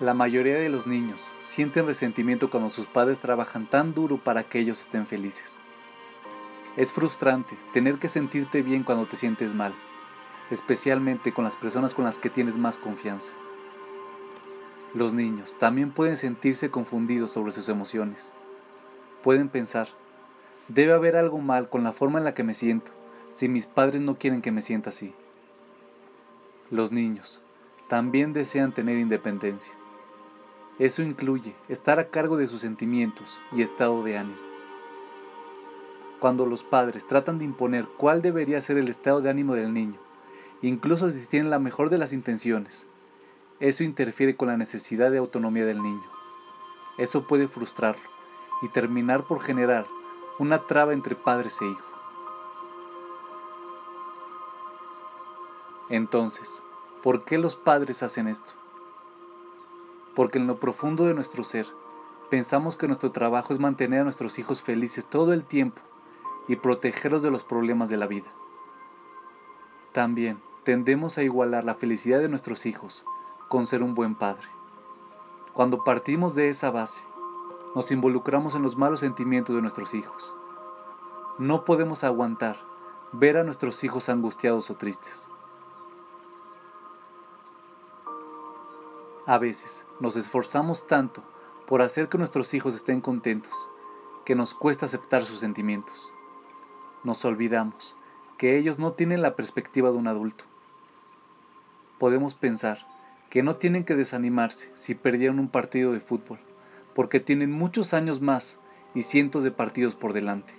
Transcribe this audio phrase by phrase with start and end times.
[0.00, 4.58] La mayoría de los niños sienten resentimiento cuando sus padres trabajan tan duro para que
[4.58, 5.58] ellos estén felices.
[6.78, 9.74] Es frustrante tener que sentirte bien cuando te sientes mal,
[10.50, 13.34] especialmente con las personas con las que tienes más confianza.
[14.94, 18.32] Los niños también pueden sentirse confundidos sobre sus emociones.
[19.22, 19.88] Pueden pensar,
[20.68, 22.92] debe haber algo mal con la forma en la que me siento,
[23.28, 25.12] si mis padres no quieren que me sienta así.
[26.70, 27.42] Los niños
[27.86, 29.74] también desean tener independencia.
[30.80, 34.38] Eso incluye estar a cargo de sus sentimientos y estado de ánimo.
[36.18, 39.98] Cuando los padres tratan de imponer cuál debería ser el estado de ánimo del niño,
[40.62, 42.86] incluso si tienen la mejor de las intenciones,
[43.58, 46.10] eso interfiere con la necesidad de autonomía del niño.
[46.96, 48.08] Eso puede frustrarlo
[48.62, 49.86] y terminar por generar
[50.38, 51.84] una traba entre padres e hijo.
[55.90, 56.62] Entonces,
[57.02, 58.54] ¿por qué los padres hacen esto?
[60.20, 61.66] Porque en lo profundo de nuestro ser
[62.28, 65.80] pensamos que nuestro trabajo es mantener a nuestros hijos felices todo el tiempo
[66.46, 68.26] y protegerlos de los problemas de la vida.
[69.92, 73.02] También tendemos a igualar la felicidad de nuestros hijos
[73.48, 74.46] con ser un buen padre.
[75.54, 77.02] Cuando partimos de esa base,
[77.74, 80.34] nos involucramos en los malos sentimientos de nuestros hijos.
[81.38, 82.58] No podemos aguantar
[83.12, 85.29] ver a nuestros hijos angustiados o tristes.
[89.26, 91.22] A veces nos esforzamos tanto
[91.66, 93.68] por hacer que nuestros hijos estén contentos
[94.24, 96.12] que nos cuesta aceptar sus sentimientos.
[97.04, 97.96] Nos olvidamos
[98.38, 100.44] que ellos no tienen la perspectiva de un adulto.
[101.98, 102.86] Podemos pensar
[103.28, 106.38] que no tienen que desanimarse si perdieron un partido de fútbol,
[106.94, 108.58] porque tienen muchos años más
[108.94, 110.54] y cientos de partidos por delante.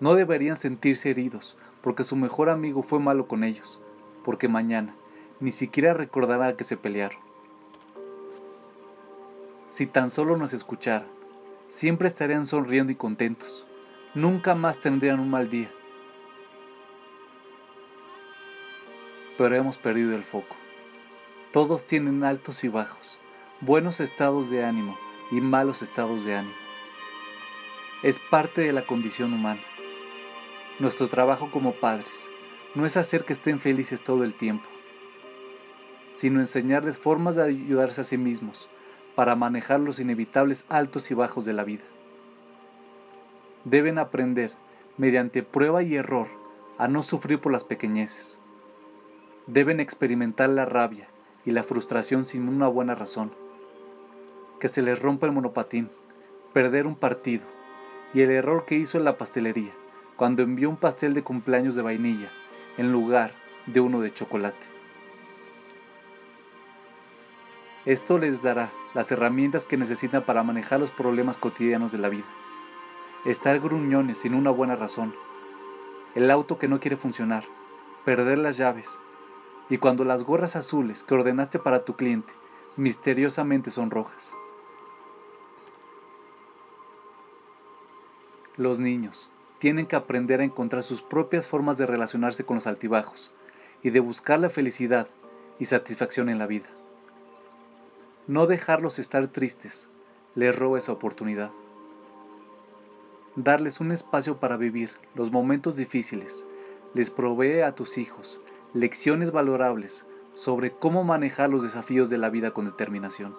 [0.00, 3.80] No deberían sentirse heridos porque su mejor amigo fue malo con ellos,
[4.24, 4.94] porque mañana
[5.40, 7.18] ni siquiera recordará que se pelearon.
[9.66, 11.08] Si tan solo nos escucharan,
[11.68, 13.66] siempre estarían sonriendo y contentos.
[14.14, 15.70] Nunca más tendrían un mal día.
[19.38, 20.56] Pero hemos perdido el foco.
[21.52, 23.18] Todos tienen altos y bajos,
[23.60, 24.98] buenos estados de ánimo
[25.30, 26.54] y malos estados de ánimo.
[28.02, 29.60] Es parte de la condición humana.
[30.78, 32.28] Nuestro trabajo como padres
[32.74, 34.68] no es hacer que estén felices todo el tiempo,
[36.20, 38.68] sino enseñarles formas de ayudarse a sí mismos
[39.14, 41.84] para manejar los inevitables altos y bajos de la vida.
[43.64, 44.52] Deben aprender,
[44.98, 46.28] mediante prueba y error,
[46.76, 48.38] a no sufrir por las pequeñeces.
[49.46, 51.08] Deben experimentar la rabia
[51.46, 53.32] y la frustración sin una buena razón.
[54.60, 55.88] Que se les rompa el monopatín,
[56.52, 57.46] perder un partido
[58.12, 59.72] y el error que hizo en la pastelería
[60.16, 62.28] cuando envió un pastel de cumpleaños de vainilla
[62.76, 63.32] en lugar
[63.64, 64.79] de uno de chocolate.
[67.86, 72.26] Esto les dará las herramientas que necesitan para manejar los problemas cotidianos de la vida.
[73.24, 75.14] Estar gruñones sin una buena razón.
[76.14, 77.44] El auto que no quiere funcionar.
[78.04, 78.98] Perder las llaves.
[79.70, 82.32] Y cuando las gorras azules que ordenaste para tu cliente
[82.76, 84.34] misteriosamente son rojas.
[88.56, 93.32] Los niños tienen que aprender a encontrar sus propias formas de relacionarse con los altibajos
[93.82, 95.08] y de buscar la felicidad
[95.58, 96.68] y satisfacción en la vida.
[98.26, 99.88] No dejarlos estar tristes
[100.34, 101.50] les roba esa oportunidad.
[103.36, 106.46] Darles un espacio para vivir los momentos difíciles
[106.94, 108.40] les provee a tus hijos
[108.74, 113.34] lecciones valorables sobre cómo manejar los desafíos de la vida con determinación.